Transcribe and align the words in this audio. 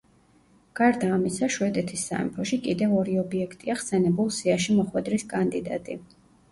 გარდა 0.79 1.09
ამისა, 1.17 1.49
შვედეთის 1.57 2.07
სამეფოში 2.09 2.61
კიდევ 2.65 2.97
ორი 3.03 3.17
ობიექტია 3.27 3.79
ხსენებულ 3.83 4.37
სიაში 4.41 4.81
მოხვედრის 4.83 5.33
კანდიდატი. 5.37 6.03